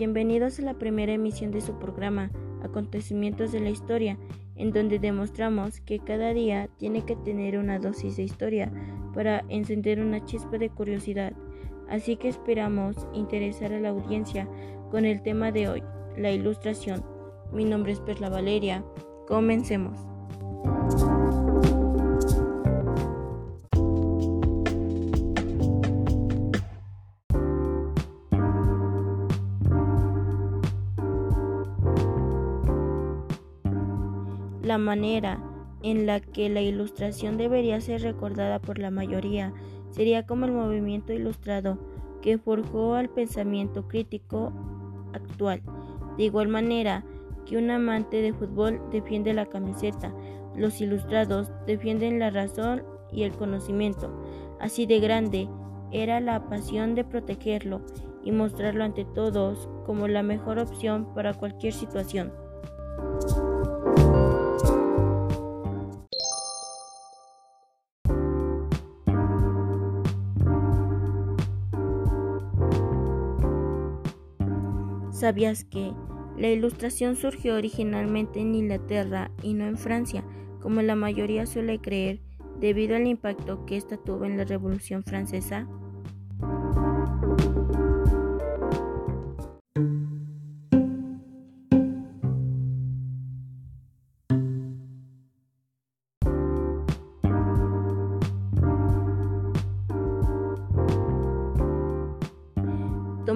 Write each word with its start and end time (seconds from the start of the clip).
bienvenidos 0.00 0.58
a 0.58 0.62
la 0.62 0.78
primera 0.78 1.12
emisión 1.12 1.50
de 1.50 1.60
su 1.60 1.78
programa 1.78 2.30
Acontecimientos 2.62 3.52
de 3.52 3.60
la 3.60 3.68
Historia, 3.68 4.16
en 4.56 4.72
donde 4.72 4.98
demostramos 4.98 5.82
que 5.82 5.98
cada 5.98 6.32
día 6.32 6.70
tiene 6.78 7.04
que 7.04 7.16
tener 7.16 7.58
una 7.58 7.78
dosis 7.78 8.16
de 8.16 8.22
historia 8.22 8.72
para 9.12 9.44
encender 9.50 10.00
una 10.00 10.24
chispa 10.24 10.56
de 10.56 10.70
curiosidad. 10.70 11.34
Así 11.90 12.16
que 12.16 12.28
esperamos 12.28 12.96
interesar 13.12 13.74
a 13.74 13.80
la 13.80 13.90
audiencia 13.90 14.48
con 14.90 15.04
el 15.04 15.20
tema 15.20 15.52
de 15.52 15.68
hoy, 15.68 15.82
la 16.16 16.30
ilustración. 16.30 17.04
Mi 17.52 17.66
nombre 17.66 17.92
es 17.92 18.00
Perla 18.00 18.30
Valeria. 18.30 18.82
Comencemos. 19.28 20.09
La 34.70 34.78
manera 34.78 35.42
en 35.82 36.06
la 36.06 36.20
que 36.20 36.48
la 36.48 36.60
ilustración 36.60 37.36
debería 37.36 37.80
ser 37.80 38.02
recordada 38.02 38.60
por 38.60 38.78
la 38.78 38.92
mayoría 38.92 39.52
sería 39.90 40.28
como 40.28 40.44
el 40.44 40.52
movimiento 40.52 41.12
ilustrado 41.12 41.76
que 42.22 42.38
forjó 42.38 42.94
al 42.94 43.08
pensamiento 43.08 43.88
crítico 43.88 44.52
actual. 45.12 45.60
De 46.16 46.22
igual 46.22 46.46
manera 46.46 47.04
que 47.46 47.56
un 47.56 47.68
amante 47.68 48.22
de 48.22 48.32
fútbol 48.32 48.80
defiende 48.92 49.34
la 49.34 49.46
camiseta, 49.46 50.14
los 50.54 50.80
ilustrados 50.80 51.50
defienden 51.66 52.20
la 52.20 52.30
razón 52.30 52.84
y 53.10 53.24
el 53.24 53.32
conocimiento. 53.32 54.22
Así 54.60 54.86
de 54.86 55.00
grande 55.00 55.48
era 55.90 56.20
la 56.20 56.48
pasión 56.48 56.94
de 56.94 57.02
protegerlo 57.02 57.80
y 58.22 58.30
mostrarlo 58.30 58.84
ante 58.84 59.04
todos 59.04 59.68
como 59.84 60.06
la 60.06 60.22
mejor 60.22 60.60
opción 60.60 61.12
para 61.12 61.34
cualquier 61.34 61.72
situación. 61.72 62.32
¿Sabías 75.20 75.64
que 75.64 75.92
la 76.38 76.48
ilustración 76.48 77.14
surgió 77.14 77.54
originalmente 77.54 78.40
en 78.40 78.54
Inglaterra 78.54 79.30
y 79.42 79.52
no 79.52 79.66
en 79.66 79.76
Francia, 79.76 80.24
como 80.62 80.80
la 80.80 80.96
mayoría 80.96 81.44
suele 81.44 81.78
creer, 81.78 82.22
debido 82.58 82.96
al 82.96 83.06
impacto 83.06 83.66
que 83.66 83.76
ésta 83.76 83.98
tuvo 83.98 84.24
en 84.24 84.38
la 84.38 84.44
Revolución 84.44 85.04
Francesa? 85.04 85.68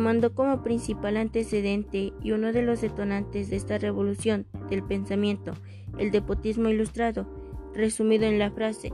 Tomando 0.05 0.35
como 0.35 0.63
principal 0.63 1.17
antecedente 1.17 2.13
y 2.23 2.33
uno 2.33 2.53
de 2.53 2.61
los 2.61 2.83
detonantes 2.83 3.49
de 3.49 3.57
esta 3.57 3.79
revolución 3.79 4.45
del 4.69 4.83
pensamiento 4.83 5.55
el 5.97 6.11
depotismo 6.11 6.69
ilustrado, 6.69 7.27
resumido 7.73 8.27
en 8.27 8.39
la 8.39 8.51
frase 8.51 8.93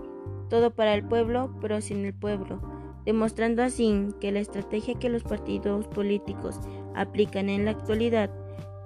todo 0.49 0.73
para 0.73 0.95
el 0.95 1.05
pueblo 1.05 1.53
pero 1.61 1.81
sin 1.81 2.05
el 2.05 2.15
pueblo, 2.15 2.61
demostrando 3.05 3.65
así 3.65 4.07
que 4.21 4.31
la 4.31 4.39
estrategia 4.39 5.01
que 5.01 5.09
los 5.09 5.25
partidos 5.25 5.89
políticos 5.89 6.61
aplican 6.95 7.49
en 7.49 7.65
la 7.65 7.73
actualidad 7.73 8.31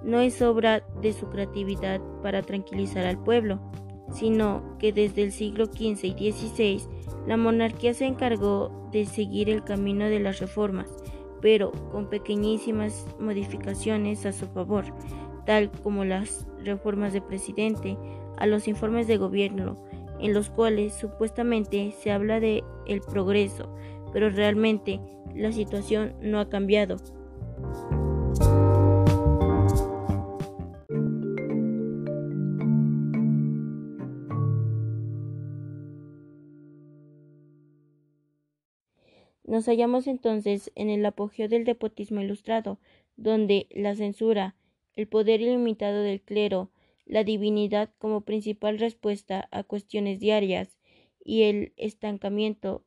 no 0.01 0.19
es 0.19 0.41
obra 0.41 0.83
de 1.03 1.13
su 1.13 1.29
creatividad 1.29 2.01
para 2.23 2.41
tranquilizar 2.41 3.05
al 3.05 3.23
pueblo, 3.23 3.59
sino 4.11 4.63
que 4.79 4.91
desde 4.91 5.21
el 5.21 5.31
siglo 5.31 5.67
XV 5.67 6.05
y 6.17 6.31
XVI 6.31 6.81
la 7.27 7.37
monarquía 7.37 7.93
se 7.93 8.07
encargó 8.07 8.89
de 8.91 9.05
seguir 9.05 9.47
el 9.47 9.63
camino 9.63 10.05
de 10.05 10.19
las 10.19 10.39
reformas, 10.39 10.89
pero 11.45 11.71
con 11.91 12.09
pequeñísimas 12.09 13.05
modificaciones 13.19 14.25
a 14.25 14.31
su 14.31 14.47
favor, 14.47 14.85
tal 15.45 15.69
como 15.83 16.03
las 16.03 16.47
reformas 16.63 17.13
de 17.13 17.21
presidente 17.21 17.99
a 18.37 18.47
los 18.47 18.67
informes 18.67 19.05
de 19.05 19.17
gobierno, 19.17 19.75
en 20.19 20.33
los 20.33 20.49
cuales 20.49 20.95
supuestamente 20.95 21.93
se 22.01 22.11
habla 22.11 22.39
de 22.39 22.63
el 22.87 23.01
progreso, 23.01 23.69
pero 24.11 24.31
realmente 24.31 24.99
la 25.35 25.51
situación 25.51 26.15
no 26.19 26.39
ha 26.39 26.49
cambiado. 26.49 26.97
Nos 39.45 39.65
hallamos 39.67 40.07
entonces 40.07 40.71
en 40.73 40.89
el 40.89 41.05
apogeo 41.05 41.47
del 41.47 41.65
depotismo 41.65 42.19
ilustrado, 42.19 42.79
donde 43.15 43.67
la 43.69 43.95
censura, 43.95 44.55
el 44.95 45.07
poder 45.07 45.39
ilimitado 45.39 46.01
del 46.01 46.21
clero, 46.21 46.71
la 47.05 47.23
divinidad 47.23 47.91
como 47.99 48.21
principal 48.21 48.79
respuesta 48.79 49.47
a 49.51 49.63
cuestiones 49.63 50.19
diarias 50.19 50.79
y 51.23 51.43
el 51.43 51.73
estancamiento 51.77 52.83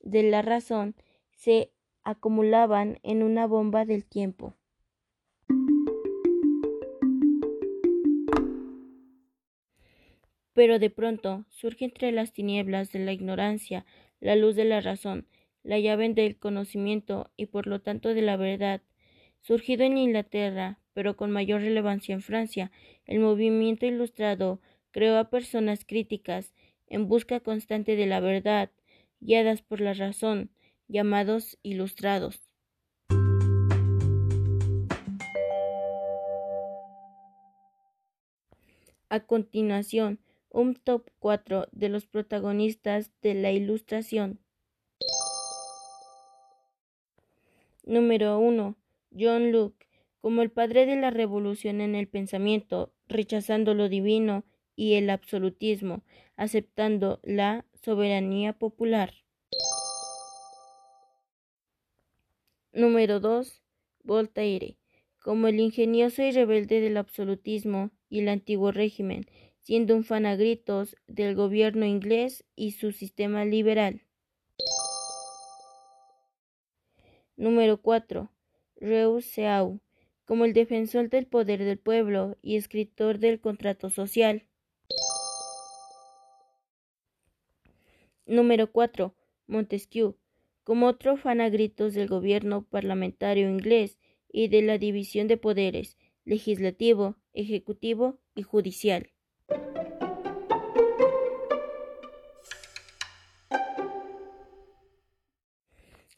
de 0.00 0.24
la 0.24 0.42
razón 0.42 0.94
se 1.32 1.72
acumulaban 2.02 2.98
en 3.02 3.22
una 3.22 3.46
bomba 3.46 3.86
del 3.86 4.04
tiempo. 4.04 4.54
Pero 10.52 10.78
de 10.78 10.90
pronto 10.90 11.46
surge 11.48 11.86
entre 11.86 12.12
las 12.12 12.34
tinieblas 12.34 12.92
de 12.92 12.98
la 12.98 13.12
ignorancia 13.12 13.86
la 14.20 14.36
luz 14.36 14.54
de 14.54 14.64
la 14.64 14.80
razón, 14.80 15.26
la 15.62 15.78
llave 15.78 16.08
del 16.10 16.36
conocimiento 16.36 17.30
y 17.36 17.46
por 17.46 17.66
lo 17.66 17.80
tanto 17.80 18.14
de 18.14 18.22
la 18.22 18.36
verdad. 18.36 18.82
Surgido 19.40 19.84
en 19.84 19.98
Inglaterra, 19.98 20.78
pero 20.92 21.16
con 21.16 21.30
mayor 21.30 21.62
relevancia 21.62 22.12
en 22.12 22.22
Francia, 22.22 22.70
el 23.06 23.20
movimiento 23.20 23.86
ilustrado 23.86 24.60
creó 24.90 25.18
a 25.18 25.30
personas 25.30 25.84
críticas 25.84 26.52
en 26.86 27.08
busca 27.08 27.40
constante 27.40 27.96
de 27.96 28.06
la 28.06 28.20
verdad, 28.20 28.70
guiadas 29.20 29.62
por 29.62 29.80
la 29.80 29.94
razón, 29.94 30.50
llamados 30.88 31.58
ilustrados. 31.62 32.50
A 39.08 39.20
continuación, 39.20 40.20
un 40.50 40.74
top 40.74 41.08
4 41.20 41.68
de 41.72 41.88
los 41.88 42.06
protagonistas 42.06 43.10
de 43.22 43.34
la 43.34 43.52
Ilustración. 43.52 44.40
Número 47.84 48.38
1. 48.38 48.76
John 49.18 49.52
Locke, 49.52 49.88
como 50.20 50.42
el 50.42 50.50
padre 50.50 50.86
de 50.86 50.96
la 50.96 51.10
revolución 51.10 51.80
en 51.80 51.94
el 51.94 52.08
pensamiento, 52.08 52.92
rechazando 53.08 53.74
lo 53.74 53.88
divino 53.88 54.44
y 54.76 54.94
el 54.94 55.10
absolutismo, 55.10 56.02
aceptando 56.36 57.20
la 57.22 57.64
soberanía 57.82 58.52
popular. 58.52 59.14
Número 62.72 63.20
2. 63.20 63.62
Voltaire, 64.02 64.76
como 65.18 65.48
el 65.48 65.60
ingenioso 65.60 66.22
y 66.22 66.30
rebelde 66.30 66.80
del 66.80 66.96
absolutismo 66.96 67.90
y 68.08 68.20
el 68.20 68.28
antiguo 68.28 68.72
régimen, 68.72 69.26
siendo 69.60 69.94
un 69.94 70.04
fan 70.04 70.26
a 70.26 70.36
gritos 70.36 70.96
del 71.06 71.34
gobierno 71.34 71.86
inglés 71.86 72.44
y 72.56 72.72
su 72.72 72.92
sistema 72.92 73.44
liberal. 73.44 74.02
Número 77.36 77.80
4. 77.80 78.30
Seau, 79.20 79.80
como 80.24 80.44
el 80.44 80.52
defensor 80.52 81.08
del 81.08 81.26
poder 81.26 81.64
del 81.64 81.78
pueblo 81.78 82.36
y 82.42 82.56
escritor 82.56 83.18
del 83.18 83.40
contrato 83.40 83.90
social. 83.90 84.46
Número 88.26 88.70
4. 88.70 89.14
Montesquieu, 89.46 90.16
como 90.64 90.86
otro 90.86 91.16
fan 91.16 91.40
a 91.40 91.48
gritos 91.48 91.94
del 91.94 92.08
gobierno 92.08 92.62
parlamentario 92.62 93.48
inglés 93.48 93.98
y 94.32 94.48
de 94.48 94.62
la 94.62 94.78
división 94.78 95.26
de 95.26 95.36
poderes 95.36 95.96
legislativo, 96.24 97.16
ejecutivo 97.32 98.18
y 98.34 98.42
judicial. 98.42 99.10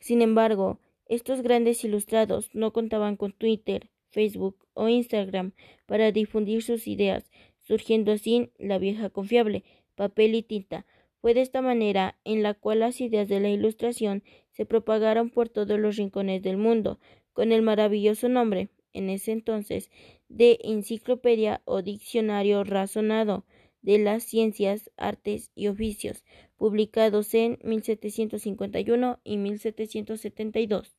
Sin 0.03 0.21
embargo, 0.21 0.81
estos 1.07 1.43
grandes 1.43 1.85
ilustrados 1.85 2.51
no 2.53 2.73
contaban 2.73 3.17
con 3.17 3.33
Twitter, 3.33 3.89
Facebook 4.11 4.67
o 4.75 4.89
Instagram 4.89 5.53
para 5.87 6.11
difundir 6.11 6.63
sus 6.63 6.89
ideas, 6.89 7.31
surgiendo 7.61 8.13
así 8.13 8.51
la 8.59 8.79
vieja 8.79 9.11
confiable, 9.11 9.63
papel 9.95 10.35
y 10.35 10.43
tinta. 10.43 10.87
Fue 11.21 11.35
de 11.35 11.41
esta 11.43 11.63
manera 11.63 12.19
en 12.25 12.43
la 12.43 12.55
cual 12.55 12.81
las 12.81 13.01
ideas 13.01 13.29
de 13.29 13.39
la 13.39 13.51
ilustración 13.51 14.25
se 14.51 14.67
propagaron 14.67 15.31
por 15.31 15.49
todos 15.49 15.79
los 15.79 15.97
rincones 15.97 16.43
del 16.43 16.57
mundo, 16.57 16.99
con 17.33 17.53
el 17.53 17.63
maravilloso 17.63 18.29
nombre, 18.29 18.71
en 18.93 19.11
ese 19.11 19.33
entonces, 19.33 19.91
de 20.29 20.59
Enciclopedia 20.63 21.63
o 21.65 21.83
Diccionario 21.83 22.65
Razonado 22.65 23.45
de 23.83 23.99
las 23.99 24.23
Ciencias, 24.23 24.91
Artes 24.97 25.51
y 25.55 25.67
Oficios, 25.67 26.25
publicados 26.57 27.35
en 27.35 27.59
1751 27.63 29.21
y 29.25 29.37
1772. 29.39 30.97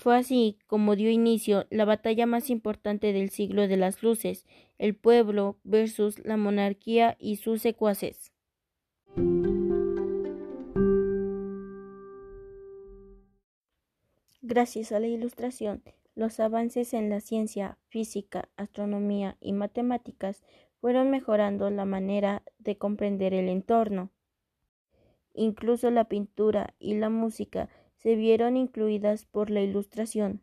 Fue 0.00 0.16
así 0.16 0.56
como 0.66 0.96
dio 0.96 1.10
inicio 1.10 1.66
la 1.68 1.84
batalla 1.84 2.24
más 2.24 2.48
importante 2.48 3.12
del 3.12 3.28
siglo 3.28 3.68
de 3.68 3.76
las 3.76 4.02
luces, 4.02 4.46
el 4.78 4.96
pueblo 4.96 5.58
versus 5.62 6.24
la 6.24 6.38
monarquía 6.38 7.18
y 7.20 7.36
sus 7.36 7.60
secuaces. 7.60 8.32
Gracias 14.42 14.90
a 14.90 14.98
la 14.98 15.06
Ilustración, 15.06 15.82
los 16.16 16.40
avances 16.40 16.92
en 16.92 17.08
la 17.08 17.20
ciencia, 17.20 17.78
física, 17.88 18.48
astronomía 18.56 19.36
y 19.40 19.52
matemáticas 19.52 20.42
fueron 20.80 21.10
mejorando 21.10 21.70
la 21.70 21.84
manera 21.84 22.42
de 22.58 22.76
comprender 22.76 23.32
el 23.32 23.48
entorno. 23.48 24.10
Incluso 25.34 25.90
la 25.90 26.06
pintura 26.06 26.74
y 26.78 26.94
la 26.94 27.10
música 27.10 27.68
se 27.94 28.16
vieron 28.16 28.56
incluidas 28.56 29.24
por 29.24 29.50
la 29.50 29.60
Ilustración. 29.60 30.42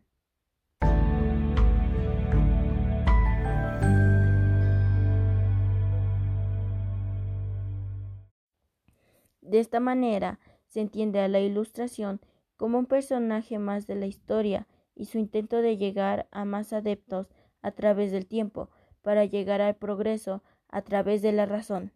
De 9.48 9.60
esta 9.60 9.80
manera 9.80 10.40
se 10.66 10.82
entiende 10.82 11.20
a 11.20 11.28
la 11.28 11.40
Ilustración 11.40 12.20
como 12.58 12.78
un 12.78 12.84
personaje 12.84 13.58
más 13.58 13.86
de 13.86 13.94
la 13.94 14.04
historia 14.04 14.66
y 14.94 15.06
su 15.06 15.16
intento 15.16 15.62
de 15.62 15.78
llegar 15.78 16.28
a 16.32 16.44
más 16.44 16.74
adeptos 16.74 17.30
a 17.62 17.70
través 17.70 18.12
del 18.12 18.26
tiempo 18.26 18.68
para 19.00 19.24
llegar 19.24 19.62
al 19.62 19.74
progreso 19.74 20.42
a 20.68 20.82
través 20.82 21.22
de 21.22 21.32
la 21.32 21.46
razón. 21.46 21.92